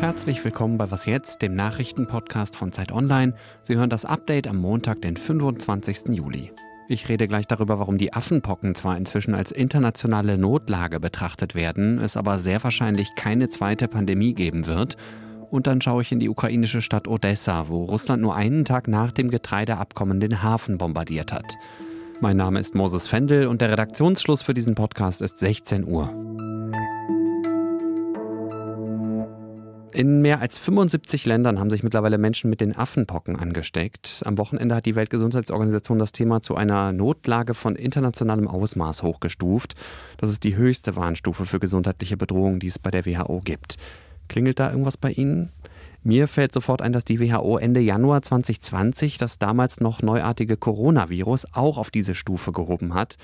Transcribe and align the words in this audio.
Herzlich 0.00 0.44
willkommen 0.44 0.78
bei 0.78 0.90
Was 0.90 1.06
jetzt, 1.06 1.42
dem 1.42 1.54
Nachrichtenpodcast 1.54 2.56
von 2.56 2.72
Zeit 2.72 2.90
Online. 2.90 3.34
Sie 3.62 3.76
hören 3.76 3.88
das 3.88 4.04
Update 4.04 4.48
am 4.48 4.56
Montag, 4.56 5.00
den 5.00 5.16
25. 5.16 6.08
Juli. 6.08 6.50
Ich 6.88 7.08
rede 7.08 7.28
gleich 7.28 7.46
darüber, 7.46 7.78
warum 7.78 7.98
die 7.98 8.12
Affenpocken 8.12 8.74
zwar 8.74 8.96
inzwischen 8.96 9.36
als 9.36 9.52
internationale 9.52 10.38
Notlage 10.38 10.98
betrachtet 10.98 11.54
werden, 11.54 12.00
es 12.00 12.16
aber 12.16 12.40
sehr 12.40 12.64
wahrscheinlich 12.64 13.14
keine 13.14 13.48
zweite 13.48 13.86
Pandemie 13.86 14.34
geben 14.34 14.66
wird. 14.66 14.96
Und 15.50 15.68
dann 15.68 15.80
schaue 15.80 16.02
ich 16.02 16.10
in 16.10 16.18
die 16.18 16.30
ukrainische 16.30 16.82
Stadt 16.82 17.06
Odessa, 17.06 17.68
wo 17.68 17.84
Russland 17.84 18.22
nur 18.22 18.34
einen 18.34 18.64
Tag 18.64 18.88
nach 18.88 19.12
dem 19.12 19.30
Getreideabkommen 19.30 20.18
den 20.18 20.42
Hafen 20.42 20.78
bombardiert 20.78 21.32
hat. 21.32 21.56
Mein 22.22 22.36
Name 22.36 22.60
ist 22.60 22.76
Moses 22.76 23.08
Fendel 23.08 23.48
und 23.48 23.60
der 23.60 23.72
Redaktionsschluss 23.72 24.42
für 24.42 24.54
diesen 24.54 24.76
Podcast 24.76 25.20
ist 25.20 25.38
16 25.38 25.84
Uhr. 25.84 26.08
In 29.90 30.22
mehr 30.22 30.40
als 30.40 30.56
75 30.56 31.26
Ländern 31.26 31.58
haben 31.58 31.68
sich 31.68 31.82
mittlerweile 31.82 32.18
Menschen 32.18 32.48
mit 32.48 32.60
den 32.60 32.76
Affenpocken 32.76 33.34
angesteckt. 33.34 34.22
Am 34.24 34.38
Wochenende 34.38 34.76
hat 34.76 34.86
die 34.86 34.94
Weltgesundheitsorganisation 34.94 35.98
das 35.98 36.12
Thema 36.12 36.42
zu 36.42 36.54
einer 36.54 36.92
Notlage 36.92 37.54
von 37.54 37.74
internationalem 37.74 38.46
Ausmaß 38.46 39.02
hochgestuft. 39.02 39.74
Das 40.18 40.30
ist 40.30 40.44
die 40.44 40.54
höchste 40.54 40.94
Warnstufe 40.94 41.44
für 41.44 41.58
gesundheitliche 41.58 42.16
Bedrohungen, 42.16 42.60
die 42.60 42.68
es 42.68 42.78
bei 42.78 42.92
der 42.92 43.04
WHO 43.04 43.40
gibt. 43.40 43.78
Klingelt 44.28 44.60
da 44.60 44.70
irgendwas 44.70 44.96
bei 44.96 45.10
Ihnen? 45.10 45.50
Mir 46.04 46.26
fällt 46.26 46.52
sofort 46.52 46.82
ein, 46.82 46.92
dass 46.92 47.04
die 47.04 47.20
WHO 47.20 47.58
Ende 47.58 47.80
Januar 47.80 48.22
2020 48.22 49.18
das 49.18 49.38
damals 49.38 49.80
noch 49.80 50.02
neuartige 50.02 50.56
Coronavirus 50.56 51.46
auch 51.52 51.78
auf 51.78 51.90
diese 51.90 52.16
Stufe 52.16 52.50
gehoben 52.50 52.94
hat 52.94 53.16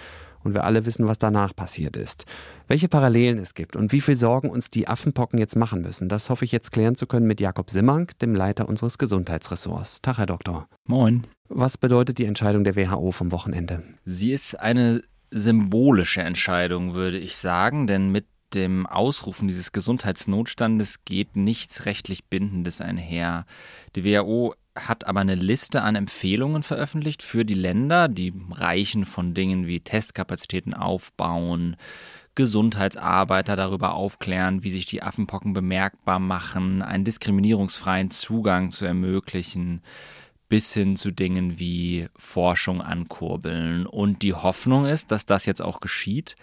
und 0.44 0.54
wir 0.54 0.62
alle 0.62 0.86
wissen, 0.86 1.08
was 1.08 1.18
danach 1.18 1.56
passiert 1.56 1.96
ist. 1.96 2.24
Welche 2.68 2.88
Parallelen 2.88 3.38
es 3.38 3.54
gibt 3.54 3.74
und 3.74 3.90
wie 3.90 4.00
viel 4.00 4.14
Sorgen 4.14 4.48
uns 4.48 4.70
die 4.70 4.86
Affenpocken 4.86 5.40
jetzt 5.40 5.56
machen 5.56 5.82
müssen, 5.82 6.08
das 6.08 6.30
hoffe 6.30 6.44
ich 6.44 6.52
jetzt 6.52 6.70
klären 6.70 6.94
zu 6.94 7.08
können 7.08 7.26
mit 7.26 7.40
Jakob 7.40 7.68
Simmank, 7.70 8.16
dem 8.20 8.34
Leiter 8.34 8.68
unseres 8.68 8.96
Gesundheitsressorts. 8.96 10.00
Tag, 10.00 10.18
Herr 10.18 10.26
Doktor. 10.26 10.68
Moin. 10.86 11.22
Was 11.48 11.78
bedeutet 11.78 12.18
die 12.18 12.26
Entscheidung 12.26 12.62
der 12.62 12.76
WHO 12.76 13.10
vom 13.10 13.32
Wochenende? 13.32 13.82
Sie 14.04 14.32
ist 14.32 14.54
eine 14.54 15.02
symbolische 15.30 16.22
Entscheidung, 16.22 16.94
würde 16.94 17.18
ich 17.18 17.36
sagen, 17.36 17.88
denn 17.88 18.12
mit 18.12 18.26
dem 18.54 18.86
Ausrufen 18.86 19.48
dieses 19.48 19.72
Gesundheitsnotstandes 19.72 21.04
geht 21.04 21.36
nichts 21.36 21.86
rechtlich 21.86 22.24
Bindendes 22.24 22.80
einher. 22.80 23.46
Die 23.94 24.04
WHO 24.04 24.54
hat 24.76 25.06
aber 25.06 25.20
eine 25.20 25.34
Liste 25.34 25.82
an 25.82 25.96
Empfehlungen 25.96 26.62
veröffentlicht 26.62 27.22
für 27.22 27.44
die 27.44 27.54
Länder, 27.54 28.08
die 28.08 28.32
reichen 28.50 29.04
von 29.04 29.34
Dingen 29.34 29.66
wie 29.66 29.80
Testkapazitäten 29.80 30.74
aufbauen, 30.74 31.76
Gesundheitsarbeiter 32.34 33.56
darüber 33.56 33.94
aufklären, 33.94 34.62
wie 34.62 34.70
sich 34.70 34.86
die 34.86 35.02
Affenpocken 35.02 35.52
bemerkbar 35.52 36.20
machen, 36.20 36.82
einen 36.82 37.04
diskriminierungsfreien 37.04 38.10
Zugang 38.10 38.70
zu 38.70 38.84
ermöglichen, 38.84 39.82
bis 40.48 40.72
hin 40.72 40.96
zu 40.96 41.10
Dingen 41.10 41.58
wie 41.58 42.08
Forschung 42.16 42.80
ankurbeln. 42.80 43.86
Und 43.86 44.22
die 44.22 44.34
Hoffnung 44.34 44.86
ist, 44.86 45.10
dass 45.10 45.26
das 45.26 45.46
jetzt 45.46 45.60
auch 45.60 45.80
geschieht. 45.80 46.36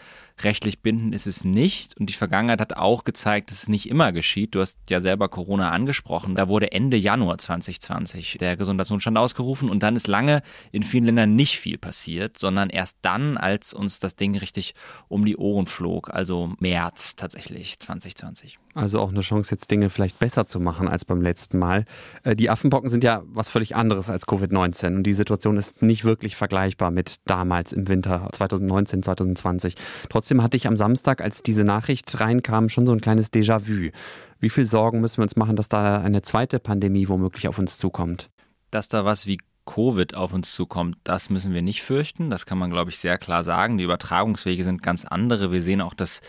Rechtlich 0.44 0.82
bindend 0.82 1.16
ist 1.16 1.28
es 1.28 1.46
nicht 1.46 1.98
und 1.98 2.10
die 2.10 2.14
Vergangenheit 2.14 2.60
hat 2.60 2.74
auch 2.74 3.06
gezeigt, 3.06 3.52
dass 3.52 3.64
es 3.64 3.68
nicht 3.70 3.90
immer 3.90 4.12
geschieht. 4.12 4.54
Du 4.54 4.60
hast 4.60 4.78
ja 4.90 5.00
selber 5.00 5.30
Corona 5.30 5.72
angesprochen. 5.72 6.36
Da 6.36 6.50
wurde 6.50 6.74
Ende 6.74 6.98
Januar 6.98 7.38
2020 7.38 8.38
der 8.40 8.58
Gesundheitsnotstand 8.58 9.18
ausgerufen 9.18 9.70
und 9.70 9.82
dann 9.82 9.96
ist 9.96 10.08
lange 10.08 10.42
in 10.74 10.84
vielen 10.84 11.06
Ländern 11.06 11.36
nicht 11.36 11.58
viel 11.58 11.78
passiert, 11.78 12.38
sondern 12.38 12.70
erst 12.70 12.98
dann, 13.02 13.38
als 13.38 13.74
uns 13.74 14.00
das 14.00 14.18
Ding 14.18 14.38
richtig 14.38 14.76
um 15.08 15.24
die 15.24 15.38
Ohren 15.38 15.68
flog, 15.68 16.14
also 16.14 16.54
März 16.60 17.16
tatsächlich 17.16 17.80
2020. 17.80 18.60
Also 18.76 19.00
auch 19.00 19.10
eine 19.10 19.22
Chance, 19.22 19.56
jetzt 19.56 19.72
Dinge 19.72 19.90
vielleicht 19.90 20.20
besser 20.20 20.48
zu 20.48 20.60
machen 20.60 20.90
als 20.90 21.06
beim 21.06 21.22
letzten 21.22 21.58
Mal. 21.58 21.86
Äh, 22.24 22.36
die 22.36 22.50
Affenpocken 22.50 22.90
sind 22.90 23.06
ja 23.06 23.24
was 23.28 23.50
völlig 23.50 23.74
anderes 23.74 24.10
als 24.10 24.28
Covid-19 24.28 24.98
und 24.98 25.04
die 25.04 25.14
Situation 25.14 25.56
ist 25.56 25.82
nicht 25.82 26.04
wirklich 26.04 26.36
vergleichbar 26.36 26.92
mit 26.92 27.16
damals 27.24 27.72
im 27.72 27.88
Winter 27.88 28.28
2019, 28.34 29.02
2020. 29.02 29.76
Trotzdem 30.10 30.25
hatte 30.42 30.58
ich 30.58 30.68
am 30.68 30.78
Samstag, 30.78 31.22
als 31.22 31.44
diese 31.44 31.64
Nachricht 31.64 32.20
reinkam, 32.20 32.70
schon 32.70 32.88
so 32.88 32.94
ein 32.94 33.02
kleines 33.02 33.32
Déjà-vu. 33.32 33.92
Wie 34.40 34.50
viel 34.50 34.66
Sorgen 34.66 35.02
müssen 35.02 35.18
wir 35.18 35.24
uns 35.24 35.36
machen, 35.36 35.56
dass 35.56 35.70
da 35.70 36.02
eine 36.02 36.22
zweite 36.22 36.60
Pandemie 36.60 37.08
womöglich 37.08 37.48
auf 37.48 37.58
uns 37.58 37.78
zukommt? 37.78 38.30
Dass 38.72 38.88
da 38.88 39.06
was 39.06 39.26
wie 39.26 39.38
Covid 39.66 40.16
auf 40.16 40.34
uns 40.34 40.54
zukommt, 40.54 40.98
das 41.04 41.30
müssen 41.30 41.54
wir 41.54 41.62
nicht 41.62 41.82
fürchten. 41.82 42.30
Das 42.30 42.46
kann 42.46 42.58
man, 42.58 42.70
glaube 42.70 42.92
ich, 42.92 43.00
sehr 43.00 43.18
klar 43.18 43.44
sagen. 43.44 43.78
Die 43.78 43.84
Übertragungswege 43.84 44.64
sind 44.64 44.84
ganz 44.84 45.06
andere. 45.06 45.52
Wir 45.52 45.62
sehen 45.62 45.82
auch, 45.82 45.94
dass 45.94 46.22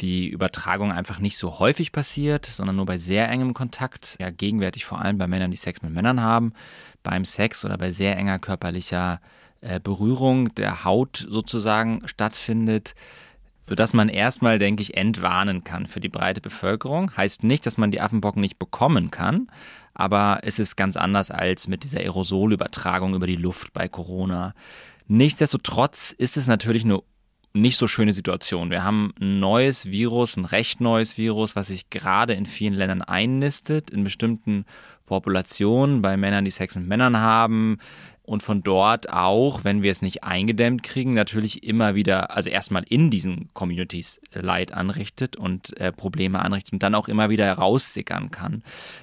die 0.00 0.28
Übertragung 0.28 0.92
einfach 0.92 1.18
nicht 1.18 1.38
so 1.38 1.58
häufig 1.58 1.92
passiert, 1.92 2.46
sondern 2.46 2.76
nur 2.76 2.86
bei 2.86 2.98
sehr 2.98 3.28
engem 3.28 3.54
Kontakt. 3.54 4.16
Ja, 4.20 4.30
gegenwärtig 4.30 4.84
vor 4.84 5.00
allem 5.00 5.18
bei 5.18 5.26
Männern, 5.26 5.50
die 5.50 5.56
Sex 5.56 5.82
mit 5.82 5.92
Männern 5.92 6.22
haben, 6.22 6.52
beim 7.02 7.24
Sex 7.24 7.64
oder 7.64 7.78
bei 7.78 7.90
sehr 7.90 8.16
enger 8.16 8.38
körperlicher 8.38 9.20
äh, 9.60 9.80
Berührung 9.80 10.54
der 10.54 10.84
Haut 10.84 11.26
sozusagen 11.28 12.06
stattfindet, 12.06 12.94
sodass 13.62 13.92
man 13.92 14.08
erstmal, 14.08 14.58
denke 14.58 14.82
ich, 14.82 14.96
entwarnen 14.96 15.64
kann 15.64 15.86
für 15.86 16.00
die 16.00 16.08
breite 16.08 16.40
Bevölkerung. 16.40 17.16
Heißt 17.16 17.44
nicht, 17.44 17.66
dass 17.66 17.78
man 17.78 17.90
die 17.90 18.00
Affenpocken 18.00 18.40
nicht 18.40 18.58
bekommen 18.58 19.10
kann, 19.10 19.48
aber 19.94 20.40
es 20.42 20.58
ist 20.58 20.76
ganz 20.76 20.96
anders 20.96 21.30
als 21.30 21.68
mit 21.68 21.84
dieser 21.84 22.00
Aerosolübertragung 22.00 23.14
über 23.14 23.26
die 23.26 23.36
Luft 23.36 23.72
bei 23.72 23.88
Corona. 23.88 24.54
Nichtsdestotrotz 25.06 26.12
ist 26.12 26.36
es 26.36 26.46
natürlich 26.46 26.84
eine 26.84 27.02
nicht 27.54 27.76
so 27.76 27.88
schöne 27.88 28.12
Situation. 28.12 28.70
Wir 28.70 28.84
haben 28.84 29.12
ein 29.20 29.40
neues 29.40 29.86
Virus, 29.86 30.36
ein 30.36 30.44
recht 30.44 30.80
neues 30.80 31.16
Virus, 31.16 31.56
was 31.56 31.68
sich 31.68 31.90
gerade 31.90 32.34
in 32.34 32.46
vielen 32.46 32.74
Ländern 32.74 33.02
einnistet, 33.02 33.90
in 33.90 34.04
bestimmten 34.04 34.64
Populationen, 35.06 36.02
bei 36.02 36.16
Männern, 36.16 36.44
die 36.44 36.50
Sex 36.50 36.74
mit 36.74 36.86
Männern 36.86 37.16
haben. 37.16 37.78
Und 38.28 38.42
von 38.42 38.62
dort 38.62 39.10
auch, 39.10 39.64
wenn 39.64 39.80
wir 39.80 39.90
es 39.90 40.02
nicht 40.02 40.22
eingedämmt 40.22 40.82
kriegen, 40.82 41.14
natürlich 41.14 41.62
immer 41.62 41.94
wieder, 41.94 42.36
also 42.36 42.50
erstmal 42.50 42.84
in 42.86 43.10
diesen 43.10 43.48
Communities 43.54 44.20
Leid 44.34 44.74
anrichtet 44.74 45.36
und 45.36 45.74
äh, 45.78 45.92
Probleme 45.92 46.40
anrichtet 46.40 46.74
und 46.74 46.82
dann 46.82 46.94
auch 46.94 47.08
immer 47.08 47.30
wieder 47.30 47.50
raussickern 47.50 48.30
kann. 48.30 48.62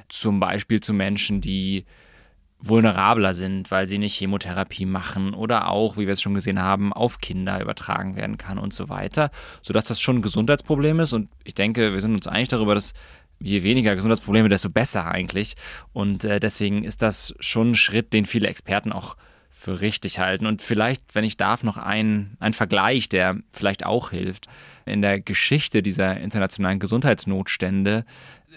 Zum 0.10 0.40
Beispiel 0.40 0.80
zu 0.80 0.94
Menschen, 0.94 1.42
die 1.42 1.86
vulnerabler 2.60 3.34
sind, 3.34 3.72
weil 3.72 3.88
sie 3.88 3.98
nicht 3.98 4.16
Chemotherapie 4.16 4.86
machen 4.86 5.34
oder 5.34 5.72
auch, 5.72 5.98
wie 5.98 6.06
wir 6.06 6.14
es 6.14 6.22
schon 6.22 6.36
gesehen 6.36 6.62
haben, 6.62 6.94
auf 6.94 7.18
Kinder 7.18 7.60
übertragen 7.60 8.16
werden 8.16 8.38
kann 8.38 8.60
und 8.60 8.76
so 8.76 8.90
weiter, 8.90 9.32
sodass 9.64 9.86
das 9.86 10.00
schon 10.00 10.18
ein 10.18 10.22
Gesundheitsproblem 10.22 11.00
ist 11.00 11.14
und 11.14 11.30
ich 11.44 11.56
denke, 11.56 11.94
wir 11.94 12.02
sind 12.02 12.14
uns 12.14 12.28
einig 12.28 12.50
darüber, 12.50 12.76
dass 12.76 12.94
je 13.46 13.64
weniger 13.64 13.96
Gesundheitsprobleme, 13.96 14.50
desto 14.50 14.70
besser 14.70 15.06
eigentlich 15.06 15.56
und 15.94 16.24
äh, 16.24 16.40
deswegen 16.40 16.84
ist 16.84 17.02
das 17.02 17.36
schon 17.40 17.72
ein 17.72 17.76
Schritt, 17.76 18.12
den 18.12 18.26
viele 18.26 18.48
Experten 18.48 18.92
auch 18.92 19.16
für 19.50 19.80
richtig 19.80 20.20
halten. 20.20 20.48
Und 20.48 20.62
vielleicht, 20.62 21.16
wenn 21.16 21.24
ich 21.24 21.38
darf, 21.38 21.64
noch 21.64 21.78
ein, 21.78 22.36
ein 22.40 22.52
Vergleich, 22.52 23.08
der 23.08 23.38
vielleicht 23.54 23.86
auch 23.86 24.10
hilft. 24.10 24.48
In 24.86 25.02
der 25.02 25.22
Geschichte 25.22 25.82
dieser 25.82 26.18
internationalen 26.18 26.80
Gesundheitsnotstände 26.80 28.04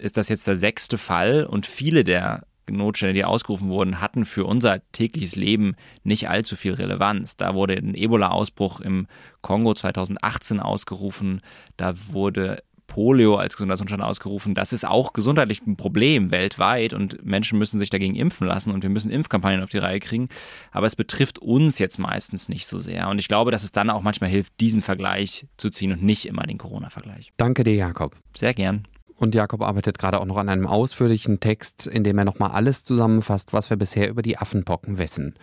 ist 0.00 0.16
das 0.16 0.28
jetzt 0.28 0.47
der 0.49 0.56
sechste 0.56 0.99
Fall 0.99 1.44
und 1.44 1.66
viele 1.66 2.03
der 2.03 2.43
Notstände, 2.69 3.15
die 3.15 3.25
ausgerufen 3.25 3.69
wurden, 3.69 4.00
hatten 4.00 4.25
für 4.25 4.44
unser 4.44 4.81
tägliches 4.93 5.37
Leben 5.37 5.76
nicht 6.03 6.28
allzu 6.28 6.56
viel 6.56 6.75
Relevanz. 6.75 7.37
Da 7.37 7.55
wurde 7.55 7.75
ein 7.75 7.94
Ebola-Ausbruch 7.94 8.81
im 8.81 9.06
Kongo 9.41 9.75
2018 9.75 10.60
ausgerufen, 10.60 11.41
da 11.76 11.94
wurde 12.12 12.62
Polio 12.88 13.37
als 13.37 13.56
Gesundheitsnotstand 13.56 14.03
ausgerufen. 14.03 14.54
Das 14.54 14.72
ist 14.72 14.84
auch 14.84 15.12
gesundheitlich 15.12 15.65
ein 15.65 15.76
Problem 15.76 16.32
weltweit 16.32 16.93
und 16.93 17.25
Menschen 17.25 17.59
müssen 17.59 17.78
sich 17.78 17.91
dagegen 17.91 18.16
impfen 18.16 18.49
lassen 18.49 18.72
und 18.72 18.82
wir 18.82 18.91
müssen 18.91 19.12
Impfkampagnen 19.12 19.62
auf 19.62 19.71
die 19.71 19.78
Reihe 19.78 20.00
kriegen. 20.00 20.28
Aber 20.72 20.87
es 20.87 20.97
betrifft 20.97 21.38
uns 21.38 21.78
jetzt 21.78 21.99
meistens 21.99 22.49
nicht 22.49 22.66
so 22.66 22.81
sehr. 22.81 23.09
Und 23.09 23.21
ich 23.21 23.28
glaube, 23.28 23.53
dass 23.53 23.62
es 23.62 23.71
dann 23.71 23.91
auch 23.91 24.03
manchmal 24.03 24.31
hilft, 24.31 24.60
diesen 24.60 24.82
Vergleich 24.82 25.47
zu 25.56 25.71
ziehen 25.71 25.93
und 25.93 26.03
nicht 26.03 26.26
immer 26.26 26.43
den 26.43 26.59
Corona-Vergleich. 26.59 27.32
Danke 27.37 27.62
dir, 27.62 27.75
Jakob. 27.75 28.17
Sehr 28.35 28.55
gern. 28.55 28.88
Und 29.14 29.35
Jakob 29.35 29.62
arbeitet 29.62 29.99
gerade 29.99 30.20
auch 30.20 30.26
noch 30.26 30.37
an 30.37 30.49
einem 30.49 30.67
ausführlichen 30.67 31.40
Text, 31.40 31.87
in 31.87 32.05
dem 32.05 32.19
er 32.19 32.25
nochmal 32.25 32.52
alles 32.52 32.85
zusammenfasst, 32.85 33.52
was 33.52 33.69
wir 33.69 33.76
bisher 33.76 34.08
über 34.08 34.23
die 34.23 34.38
Affenpocken 34.38 34.99
wissen. 34.99 35.35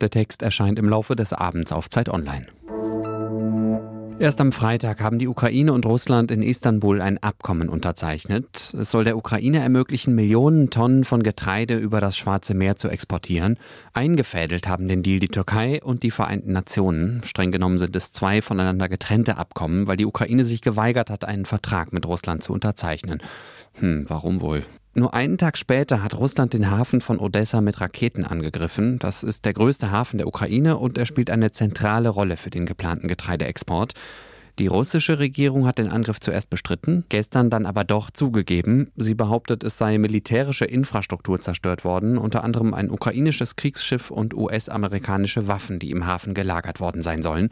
Der 0.00 0.10
Text 0.10 0.42
erscheint 0.42 0.78
im 0.78 0.88
Laufe 0.88 1.16
des 1.16 1.32
Abends 1.32 1.72
auf 1.72 1.88
Zeit 1.88 2.08
Online. 2.08 2.46
Erst 4.22 4.40
am 4.40 4.52
Freitag 4.52 5.00
haben 5.00 5.18
die 5.18 5.26
Ukraine 5.26 5.72
und 5.72 5.84
Russland 5.84 6.30
in 6.30 6.44
Istanbul 6.44 7.00
ein 7.00 7.18
Abkommen 7.18 7.68
unterzeichnet. 7.68 8.72
Es 8.78 8.92
soll 8.92 9.02
der 9.02 9.16
Ukraine 9.16 9.58
ermöglichen, 9.58 10.14
Millionen 10.14 10.70
Tonnen 10.70 11.02
von 11.02 11.24
Getreide 11.24 11.76
über 11.76 12.00
das 12.00 12.16
Schwarze 12.16 12.54
Meer 12.54 12.76
zu 12.76 12.88
exportieren. 12.88 13.58
Eingefädelt 13.94 14.68
haben 14.68 14.86
den 14.86 15.02
Deal 15.02 15.18
die 15.18 15.26
Türkei 15.26 15.82
und 15.82 16.04
die 16.04 16.12
Vereinten 16.12 16.52
Nationen. 16.52 17.24
Streng 17.24 17.50
genommen 17.50 17.78
sind 17.78 17.96
es 17.96 18.12
zwei 18.12 18.42
voneinander 18.42 18.88
getrennte 18.88 19.38
Abkommen, 19.38 19.88
weil 19.88 19.96
die 19.96 20.06
Ukraine 20.06 20.44
sich 20.44 20.60
geweigert 20.60 21.10
hat, 21.10 21.24
einen 21.24 21.44
Vertrag 21.44 21.92
mit 21.92 22.06
Russland 22.06 22.44
zu 22.44 22.52
unterzeichnen. 22.52 23.24
Hm, 23.80 24.04
warum 24.06 24.40
wohl? 24.40 24.62
Nur 24.94 25.14
einen 25.14 25.38
Tag 25.38 25.56
später 25.56 26.02
hat 26.02 26.14
Russland 26.14 26.52
den 26.52 26.70
Hafen 26.70 27.00
von 27.00 27.18
Odessa 27.18 27.62
mit 27.62 27.80
Raketen 27.80 28.24
angegriffen. 28.24 28.98
Das 28.98 29.22
ist 29.22 29.46
der 29.46 29.54
größte 29.54 29.90
Hafen 29.90 30.18
der 30.18 30.26
Ukraine 30.26 30.76
und 30.76 30.98
er 30.98 31.06
spielt 31.06 31.30
eine 31.30 31.50
zentrale 31.50 32.10
Rolle 32.10 32.36
für 32.36 32.50
den 32.50 32.66
geplanten 32.66 33.08
Getreideexport. 33.08 33.94
Die 34.58 34.66
russische 34.66 35.18
Regierung 35.18 35.66
hat 35.66 35.78
den 35.78 35.88
Angriff 35.88 36.20
zuerst 36.20 36.50
bestritten, 36.50 37.06
gestern 37.08 37.48
dann 37.48 37.64
aber 37.64 37.84
doch 37.84 38.10
zugegeben. 38.10 38.92
Sie 38.96 39.14
behauptet, 39.14 39.64
es 39.64 39.78
sei 39.78 39.96
militärische 39.96 40.66
Infrastruktur 40.66 41.40
zerstört 41.40 41.84
worden, 41.84 42.18
unter 42.18 42.44
anderem 42.44 42.74
ein 42.74 42.90
ukrainisches 42.90 43.56
Kriegsschiff 43.56 44.10
und 44.10 44.34
US-amerikanische 44.34 45.48
Waffen, 45.48 45.78
die 45.78 45.90
im 45.90 46.04
Hafen 46.04 46.34
gelagert 46.34 46.80
worden 46.80 47.02
sein 47.02 47.22
sollen. 47.22 47.48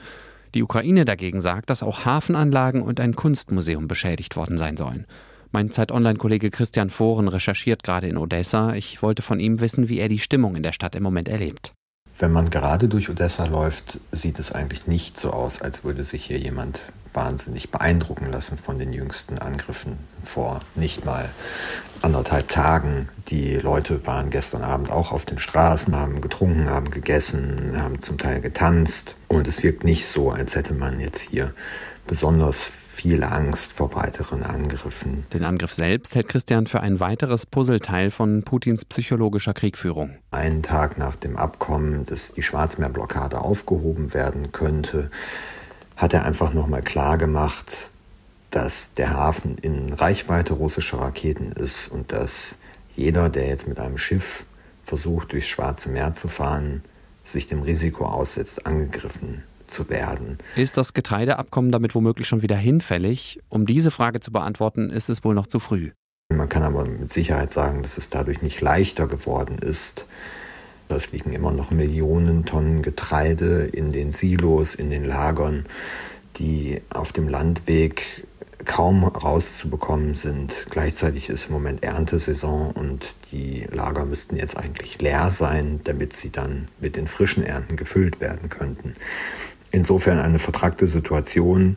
Die 0.54 0.62
Ukraine 0.62 1.06
dagegen 1.06 1.40
sagt, 1.40 1.70
dass 1.70 1.82
auch 1.82 2.04
Hafenanlagen 2.04 2.82
und 2.82 3.00
ein 3.00 3.16
Kunstmuseum 3.16 3.88
beschädigt 3.88 4.37
worden 4.37 4.58
sein 4.58 4.76
sollen. 4.76 5.06
Mein 5.52 5.73
Zeit-Online-Kollege 5.73 6.50
Christian 6.50 6.91
Foren 6.91 7.26
recherchiert 7.26 7.82
gerade 7.82 8.06
in 8.06 8.17
Odessa. 8.17 8.75
Ich 8.75 9.02
wollte 9.02 9.23
von 9.23 9.41
ihm 9.41 9.61
wissen, 9.61 9.88
wie 9.88 9.99
er 9.99 10.08
die 10.08 10.20
Stimmung 10.20 10.55
in 10.55 10.62
der 10.62 10.73
Stadt 10.73 10.94
im 10.94 11.02
Moment 11.02 11.29
erlebt. 11.29 11.73
Wenn 12.19 12.32
man 12.32 12.50
gerade 12.50 12.87
durch 12.87 13.08
Odessa 13.08 13.47
läuft, 13.47 13.99
sieht 14.12 14.38
es 14.38 14.52
eigentlich 14.52 14.87
nicht 14.87 15.19
so 15.19 15.31
aus, 15.32 15.61
als 15.61 15.82
würde 15.82 16.05
sich 16.05 16.25
hier 16.25 16.38
jemand 16.38 16.82
wahnsinnig 17.15 17.71
beeindrucken 17.71 18.31
lassen 18.31 18.59
von 18.59 18.79
den 18.79 18.93
jüngsten 18.93 19.39
Angriffen 19.39 19.99
vor 20.23 20.61
nicht 20.75 21.05
mal 21.05 21.31
anderthalb 22.03 22.49
Tagen. 22.49 23.09
Die 23.29 23.57
Leute 23.57 24.07
waren 24.07 24.31
gestern 24.31 24.62
Abend 24.62 24.91
auch 24.91 25.12
auf 25.12 25.27
den 25.27 25.39
Straßen, 25.39 25.95
haben 25.95 26.21
getrunken, 26.21 26.71
haben 26.71 26.91
gegessen, 26.91 27.81
haben 27.81 27.99
zum 27.99 28.19
Teil 28.19 28.41
getanzt. 28.41 29.17
Und 29.29 29.47
es 29.47 29.62
wirkt 29.62 29.85
nicht 29.85 30.07
so, 30.07 30.31
als 30.31 30.57
hätte 30.57 30.75
man 30.75 31.01
jetzt 31.01 31.21
hier 31.21 31.53
besonders 32.07 32.65
viel 32.65 33.23
Angst 33.25 33.73
vor 33.73 33.95
weiteren 33.95 34.43
Angriffen. 34.43 35.25
Den 35.33 35.45
Angriff 35.45 35.73
selbst 35.73 36.15
hält 36.15 36.29
Christian 36.29 36.67
für 36.67 36.81
ein 36.81 37.01
weiteres 37.01 37.47
Puzzleteil 37.47 38.11
von 38.11 38.43
Putins 38.43 38.85
psychologischer 38.85 39.55
Kriegführung. 39.55 40.17
Einen 40.33 40.62
Tag 40.62 40.99
nach 40.99 41.17
dem 41.17 41.37
Abkommen, 41.37 42.05
dass 42.05 42.35
die 42.35 42.43
Schwarzmeerblockade 42.43 43.41
aufgehoben 43.41 44.12
werden 44.12 44.53
könnte, 44.53 45.11
hat 46.00 46.14
er 46.14 46.25
einfach 46.25 46.55
nochmal 46.55 46.81
klar 46.81 47.19
gemacht, 47.19 47.91
dass 48.50 48.94
der 48.94 49.12
Hafen 49.12 49.58
in 49.58 49.93
Reichweite 49.93 50.55
russischer 50.55 50.99
Raketen 50.99 51.52
ist 51.52 51.88
und 51.88 52.11
dass 52.11 52.56
jeder, 52.97 53.29
der 53.29 53.47
jetzt 53.47 53.69
mit 53.69 53.79
einem 53.79 53.99
Schiff 53.99 54.47
versucht, 54.82 55.32
durchs 55.32 55.49
Schwarze 55.49 55.91
Meer 55.91 56.12
zu 56.12 56.26
fahren, 56.26 56.82
sich 57.23 57.47
dem 57.47 57.61
Risiko 57.61 58.06
aussetzt, 58.06 58.67
angegriffen 58.67 59.44
zu 59.67 59.91
werden. 59.91 60.38
Ist 60.56 60.79
das 60.79 60.94
Getreideabkommen 60.94 61.70
damit 61.70 61.94
womöglich 61.94 62.26
schon 62.26 62.41
wieder 62.41 62.56
hinfällig? 62.56 63.38
Um 63.50 63.67
diese 63.67 63.91
Frage 63.91 64.20
zu 64.20 64.32
beantworten, 64.32 64.88
ist 64.88 65.11
es 65.11 65.23
wohl 65.23 65.35
noch 65.35 65.49
zu 65.49 65.61
früh. 65.61 65.91
Man 66.32 66.49
kann 66.49 66.62
aber 66.62 66.88
mit 66.88 67.11
Sicherheit 67.11 67.50
sagen, 67.50 67.82
dass 67.82 67.99
es 67.99 68.08
dadurch 68.08 68.41
nicht 68.41 68.62
leichter 68.62 69.06
geworden 69.06 69.58
ist. 69.58 70.06
Es 70.96 71.12
liegen 71.12 71.32
immer 71.32 71.52
noch 71.52 71.70
Millionen 71.70 72.44
Tonnen 72.44 72.82
Getreide 72.82 73.64
in 73.64 73.90
den 73.90 74.10
Silos, 74.10 74.75
in 74.75 74.90
den 74.90 75.04
Lagern, 75.04 75.66
die 76.37 76.81
auf 76.90 77.12
dem 77.12 77.28
Landweg 77.28 78.26
kaum 78.64 79.04
rauszubekommen 79.04 80.14
sind. 80.14 80.66
Gleichzeitig 80.70 81.28
ist 81.28 81.46
im 81.46 81.52
Moment 81.52 81.82
Erntesaison 81.82 82.72
und 82.72 83.14
die 83.32 83.66
Lager 83.70 84.04
müssten 84.04 84.37
jetzt 84.37 84.56
eigentlich 84.56 85.00
leer 85.00 85.31
sein, 85.31 85.81
damit 85.84 86.12
sie 86.12 86.31
dann 86.31 86.66
mit 86.81 86.96
den 86.96 87.06
frischen 87.06 87.42
Ernten 87.42 87.76
gefüllt 87.76 88.20
werden 88.20 88.48
könnten. 88.48 88.94
Insofern 89.70 90.19
eine 90.19 90.38
vertragte 90.38 90.87
Situation, 90.87 91.76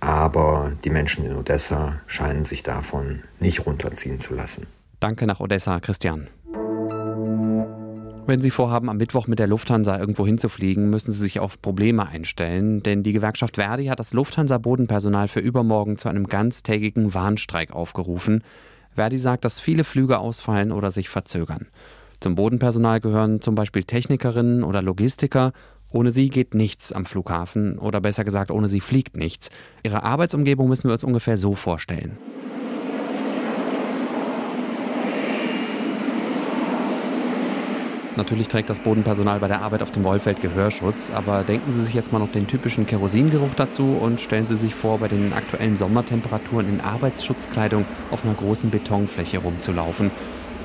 aber 0.00 0.72
die 0.84 0.90
Menschen 0.90 1.24
in 1.24 1.36
Odessa 1.36 2.00
scheinen 2.06 2.44
sich 2.44 2.62
davon 2.62 3.22
nicht 3.38 3.66
runterziehen 3.66 4.18
zu 4.18 4.34
lassen. 4.34 4.66
Danke 5.00 5.26
nach 5.26 5.40
Odessa, 5.40 5.80
Christian. 5.80 6.28
Wenn 8.26 8.40
Sie 8.40 8.50
vorhaben, 8.50 8.88
am 8.88 8.96
Mittwoch 8.96 9.26
mit 9.26 9.38
der 9.38 9.46
Lufthansa 9.46 9.98
irgendwo 9.98 10.24
hinzufliegen, 10.26 10.88
müssen 10.88 11.12
Sie 11.12 11.18
sich 11.18 11.40
auf 11.40 11.60
Probleme 11.60 12.06
einstellen, 12.06 12.82
denn 12.82 13.02
die 13.02 13.12
Gewerkschaft 13.12 13.56
Verdi 13.56 13.86
hat 13.86 14.00
das 14.00 14.14
Lufthansa-Bodenpersonal 14.14 15.28
für 15.28 15.40
übermorgen 15.40 15.98
zu 15.98 16.08
einem 16.08 16.26
ganztägigen 16.26 17.12
Warnstreik 17.12 17.72
aufgerufen. 17.72 18.42
Verdi 18.92 19.18
sagt, 19.18 19.44
dass 19.44 19.60
viele 19.60 19.84
Flüge 19.84 20.18
ausfallen 20.18 20.72
oder 20.72 20.90
sich 20.90 21.10
verzögern. 21.10 21.66
Zum 22.20 22.34
Bodenpersonal 22.34 23.00
gehören 23.00 23.42
zum 23.42 23.54
Beispiel 23.54 23.82
Technikerinnen 23.82 24.64
oder 24.64 24.80
Logistiker 24.80 25.52
ohne 25.94 26.10
sie 26.10 26.28
geht 26.28 26.54
nichts 26.54 26.92
am 26.92 27.06
Flughafen 27.06 27.78
oder 27.78 28.00
besser 28.00 28.24
gesagt, 28.24 28.50
ohne 28.50 28.68
sie 28.68 28.80
fliegt 28.80 29.16
nichts. 29.16 29.48
Ihre 29.84 30.02
Arbeitsumgebung 30.02 30.68
müssen 30.68 30.88
wir 30.88 30.92
uns 30.92 31.04
ungefähr 31.04 31.38
so 31.38 31.54
vorstellen. 31.54 32.18
Natürlich 38.16 38.46
trägt 38.46 38.70
das 38.70 38.78
Bodenpersonal 38.78 39.40
bei 39.40 39.48
der 39.48 39.62
Arbeit 39.62 39.82
auf 39.82 39.90
dem 39.90 40.06
Rollfeld 40.06 40.40
Gehörschutz, 40.40 41.10
aber 41.10 41.42
denken 41.42 41.72
Sie 41.72 41.84
sich 41.84 41.94
jetzt 41.94 42.12
mal 42.12 42.20
noch 42.20 42.30
den 42.30 42.46
typischen 42.46 42.86
Kerosingeruch 42.86 43.54
dazu 43.56 43.98
und 44.00 44.20
stellen 44.20 44.46
Sie 44.46 44.56
sich 44.56 44.74
vor, 44.74 44.98
bei 44.98 45.08
den 45.08 45.32
aktuellen 45.32 45.74
Sommertemperaturen 45.74 46.68
in 46.68 46.80
Arbeitsschutzkleidung 46.80 47.84
auf 48.12 48.24
einer 48.24 48.34
großen 48.34 48.70
Betonfläche 48.70 49.38
rumzulaufen. 49.38 50.12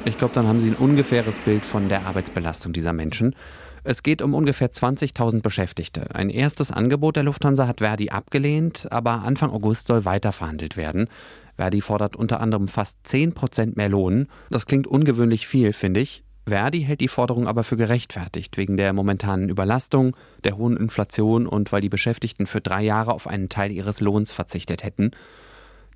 Ich 0.06 0.18
glaube, 0.18 0.36
dann 0.36 0.48
haben 0.48 0.60
Sie 0.60 0.70
ein 0.70 0.76
ungefähres 0.76 1.40
Bild 1.40 1.66
von 1.66 1.90
der 1.90 2.06
Arbeitsbelastung 2.06 2.72
dieser 2.72 2.94
Menschen. 2.94 3.36
Es 3.84 4.04
geht 4.04 4.22
um 4.22 4.36
ungefähr 4.36 4.72
20.000 4.72 5.42
Beschäftigte. 5.42 6.14
Ein 6.14 6.30
erstes 6.30 6.72
Angebot 6.72 7.16
der 7.16 7.24
Lufthansa 7.24 7.68
hat 7.68 7.80
Verdi 7.80 8.10
abgelehnt, 8.10 8.88
aber 8.92 9.24
Anfang 9.24 9.50
August 9.50 9.88
soll 9.88 10.06
weiter 10.06 10.34
verhandelt 10.34 10.78
werden. 10.78 11.08
Verdi 11.56 11.82
fordert 11.82 12.16
unter 12.16 12.42
anderem 12.42 12.68
fast 12.68 13.00
10 13.08 13.34
Prozent 13.34 13.76
mehr 13.76 13.90
Lohn. 13.90 14.28
Das 14.52 14.68
klingt 14.68 14.86
ungewöhnlich 14.86 15.48
viel, 15.48 15.74
finde 15.74 16.02
ich. 16.02 16.24
Verdi 16.50 16.84
hält 16.84 17.02
die 17.02 17.08
Forderung 17.08 17.48
aber 17.48 17.64
für 17.64 17.78
gerechtfertigt, 17.78 18.58
wegen 18.58 18.78
der 18.78 18.94
momentanen 18.94 19.50
Überlastung, 19.50 20.16
der 20.44 20.58
hohen 20.58 20.78
Inflation 20.78 21.48
und 21.48 21.72
weil 21.72 21.82
die 21.82 21.90
Beschäftigten 21.90 22.48
für 22.48 22.62
drei 22.62 22.84
Jahre 22.84 23.14
auf 23.14 23.28
einen 23.28 23.50
Teil 23.50 23.72
ihres 23.72 24.02
Lohns 24.02 24.32
verzichtet 24.32 24.84
hätten. 24.84 25.12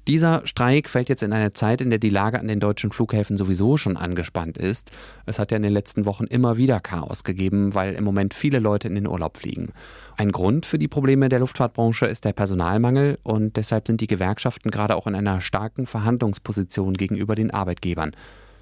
Dieser 0.06 0.46
Streik 0.46 0.90
fällt 0.90 1.08
jetzt 1.08 1.24
in 1.24 1.32
eine 1.32 1.54
Zeit, 1.54 1.80
in 1.80 1.90
der 1.90 1.98
die 1.98 2.10
Lage 2.10 2.38
an 2.38 2.50
den 2.50 2.60
deutschen 2.60 2.92
Flughäfen 2.92 3.38
sowieso 3.38 3.78
schon 3.78 3.96
angespannt 3.96 4.58
ist. 4.58 4.92
Es 5.26 5.40
hat 5.40 5.52
ja 5.52 5.58
in 5.58 5.64
den 5.64 5.72
letzten 5.72 6.06
Wochen 6.06 6.26
immer 6.26 6.58
wieder 6.58 6.82
Chaos 6.82 7.24
gegeben, 7.24 7.74
weil 7.74 7.94
im 7.94 8.04
Moment 8.04 8.34
viele 8.34 8.60
Leute 8.60 8.90
in 8.90 8.96
den 8.96 9.08
Urlaub 9.08 9.38
fliegen. 9.38 9.72
Ein 10.18 10.34
Grund 10.34 10.66
für 10.66 10.78
die 10.78 10.90
Probleme 10.90 11.30
der 11.30 11.40
Luftfahrtbranche 11.40 12.06
ist 12.06 12.26
der 12.26 12.34
Personalmangel 12.34 13.18
und 13.24 13.56
deshalb 13.56 13.88
sind 13.88 14.02
die 14.02 14.08
Gewerkschaften 14.08 14.72
gerade 14.72 14.98
auch 14.98 15.08
in 15.08 15.16
einer 15.16 15.40
starken 15.40 15.86
Verhandlungsposition 15.86 16.96
gegenüber 16.96 17.36
den 17.36 17.52
Arbeitgebern, 17.52 18.12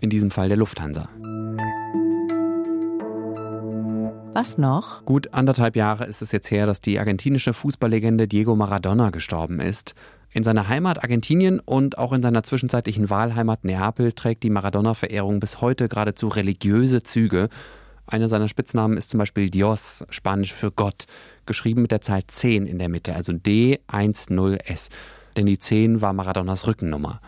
in 0.01 0.09
diesem 0.09 0.31
Fall 0.31 0.49
der 0.49 0.57
Lufthansa. 0.57 1.09
Was 4.33 4.57
noch? 4.57 5.03
Gut 5.05 5.33
anderthalb 5.33 5.75
Jahre 5.75 6.05
ist 6.05 6.21
es 6.21 6.31
jetzt 6.31 6.51
her, 6.51 6.65
dass 6.65 6.81
die 6.81 6.99
argentinische 6.99 7.53
Fußballlegende 7.53 8.27
Diego 8.27 8.55
Maradona 8.55 9.09
gestorben 9.09 9.59
ist. 9.59 9.93
In 10.31 10.43
seiner 10.43 10.69
Heimat 10.69 11.03
Argentinien 11.03 11.59
und 11.59 11.97
auch 11.97 12.13
in 12.13 12.23
seiner 12.23 12.41
zwischenzeitlichen 12.41 13.09
Wahlheimat 13.09 13.65
Neapel 13.65 14.13
trägt 14.13 14.43
die 14.43 14.49
Maradona-Verehrung 14.49 15.41
bis 15.41 15.59
heute 15.59 15.89
geradezu 15.89 16.29
religiöse 16.29 17.03
Züge. 17.03 17.49
Einer 18.07 18.29
seiner 18.29 18.47
Spitznamen 18.47 18.95
ist 18.95 19.09
zum 19.09 19.17
Beispiel 19.17 19.49
Dios, 19.49 20.05
Spanisch 20.09 20.53
für 20.53 20.71
Gott, 20.71 21.05
geschrieben 21.45 21.81
mit 21.81 21.91
der 21.91 22.01
Zahl 22.01 22.21
10 22.25 22.65
in 22.65 22.79
der 22.79 22.87
Mitte, 22.87 23.13
also 23.13 23.33
D10S. 23.33 24.89
Denn 25.35 25.45
die 25.45 25.59
10 25.59 26.01
war 26.01 26.13
Maradonas 26.13 26.67
Rückennummer. 26.67 27.19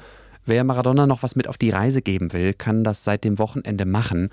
Wer 0.45 0.63
Maradona 0.63 1.07
noch 1.07 1.23
was 1.23 1.35
mit 1.35 1.47
auf 1.47 1.57
die 1.57 1.69
Reise 1.69 2.01
geben 2.01 2.33
will, 2.33 2.53
kann 2.53 2.83
das 2.83 3.03
seit 3.03 3.23
dem 3.23 3.39
Wochenende 3.39 3.85
machen 3.85 4.29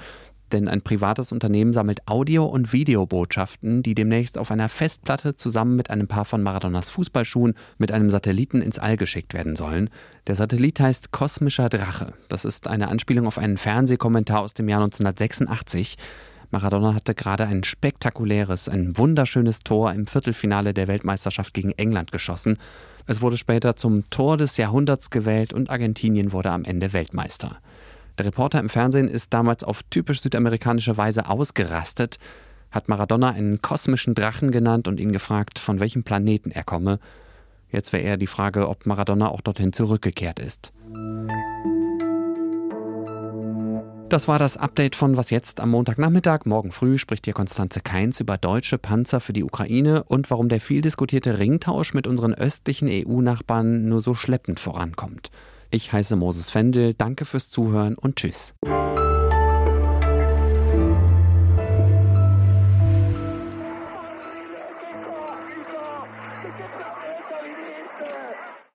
denn 0.52 0.68
ein 0.68 0.82
privates 0.82 1.32
Unternehmen 1.32 1.72
sammelt 1.72 2.06
Audio- 2.06 2.46
und 2.46 2.72
Videobotschaften, 2.72 3.82
die 3.82 3.94
demnächst 3.94 4.38
auf 4.38 4.50
einer 4.50 4.68
Festplatte 4.68 5.36
zusammen 5.36 5.76
mit 5.76 5.90
einem 5.90 6.08
Paar 6.08 6.24
von 6.24 6.42
Maradonas 6.42 6.90
Fußballschuhen 6.90 7.54
mit 7.78 7.92
einem 7.92 8.10
Satelliten 8.10 8.62
ins 8.62 8.78
All 8.78 8.96
geschickt 8.96 9.34
werden 9.34 9.56
sollen. 9.56 9.90
Der 10.26 10.34
Satellit 10.34 10.80
heißt 10.80 11.12
Kosmischer 11.12 11.68
Drache. 11.68 12.14
Das 12.28 12.44
ist 12.44 12.66
eine 12.66 12.88
Anspielung 12.88 13.26
auf 13.26 13.38
einen 13.38 13.56
Fernsehkommentar 13.56 14.40
aus 14.40 14.54
dem 14.54 14.68
Jahr 14.68 14.80
1986. 14.80 15.96
Maradona 16.50 16.94
hatte 16.94 17.14
gerade 17.14 17.46
ein 17.46 17.62
spektakuläres, 17.62 18.68
ein 18.68 18.96
wunderschönes 18.98 19.60
Tor 19.60 19.92
im 19.92 20.08
Viertelfinale 20.08 20.74
der 20.74 20.88
Weltmeisterschaft 20.88 21.54
gegen 21.54 21.70
England 21.72 22.10
geschossen. 22.10 22.58
Es 23.10 23.20
wurde 23.20 23.36
später 23.36 23.74
zum 23.74 24.08
Tor 24.10 24.36
des 24.36 24.56
Jahrhunderts 24.56 25.10
gewählt 25.10 25.52
und 25.52 25.68
Argentinien 25.68 26.30
wurde 26.30 26.52
am 26.52 26.62
Ende 26.62 26.92
Weltmeister. 26.92 27.56
Der 28.16 28.26
Reporter 28.26 28.60
im 28.60 28.68
Fernsehen 28.68 29.08
ist 29.08 29.34
damals 29.34 29.64
auf 29.64 29.82
typisch 29.90 30.20
südamerikanische 30.20 30.96
Weise 30.96 31.28
ausgerastet, 31.28 32.20
hat 32.70 32.88
Maradona 32.88 33.30
einen 33.30 33.60
kosmischen 33.60 34.14
Drachen 34.14 34.52
genannt 34.52 34.86
und 34.86 35.00
ihn 35.00 35.10
gefragt, 35.10 35.58
von 35.58 35.80
welchem 35.80 36.04
Planeten 36.04 36.52
er 36.52 36.62
komme. 36.62 37.00
Jetzt 37.72 37.92
wäre 37.92 38.04
eher 38.04 38.16
die 38.16 38.28
Frage, 38.28 38.68
ob 38.68 38.86
Maradona 38.86 39.28
auch 39.28 39.40
dorthin 39.40 39.72
zurückgekehrt 39.72 40.38
ist. 40.38 40.72
Das 44.10 44.26
war 44.26 44.40
das 44.40 44.56
Update 44.56 44.96
von 44.96 45.16
Was 45.16 45.30
jetzt 45.30 45.60
am 45.60 45.70
Montagnachmittag. 45.70 46.40
Morgen 46.44 46.72
früh 46.72 46.98
spricht 46.98 47.26
hier 47.26 47.32
Konstanze 47.32 47.80
Keins 47.80 48.18
über 48.18 48.38
deutsche 48.38 48.76
Panzer 48.76 49.20
für 49.20 49.32
die 49.32 49.44
Ukraine 49.44 50.02
und 50.02 50.28
warum 50.32 50.48
der 50.48 50.60
viel 50.60 50.82
diskutierte 50.82 51.38
Ringtausch 51.38 51.94
mit 51.94 52.08
unseren 52.08 52.34
östlichen 52.34 52.88
EU-Nachbarn 52.90 53.88
nur 53.88 54.00
so 54.00 54.14
schleppend 54.14 54.58
vorankommt. 54.58 55.30
Ich 55.70 55.92
heiße 55.92 56.16
Moses 56.16 56.50
Fendel, 56.50 56.92
danke 56.94 57.24
fürs 57.24 57.50
Zuhören 57.50 57.94
und 57.94 58.16
tschüss. 58.16 58.54